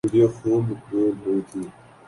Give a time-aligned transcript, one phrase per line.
[0.05, 1.61] video خوب مقبول ہوئی تھی